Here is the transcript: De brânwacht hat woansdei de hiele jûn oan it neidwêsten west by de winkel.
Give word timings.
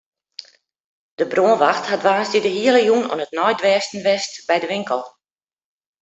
De 1.19 1.25
brânwacht 1.31 1.85
hat 1.91 2.03
woansdei 2.05 2.41
de 2.45 2.51
hiele 2.57 2.81
jûn 2.87 3.09
oan 3.11 3.23
it 3.25 3.35
neidwêsten 3.37 4.03
west 4.07 4.33
by 4.47 4.55
de 4.61 4.67
winkel. 4.73 5.01